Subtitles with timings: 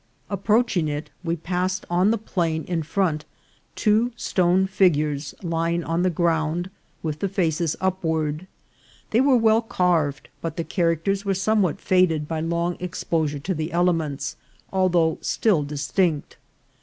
[0.31, 3.23] Approaching it, we passed on the plain in front
[3.75, 6.71] two stone figures lying on the ground,
[7.03, 8.47] with the faces upward;
[9.11, 13.71] they were well carved, but the characters were somewhat faded by long exposure to the
[13.71, 14.35] elements,
[14.73, 16.37] although still distinct.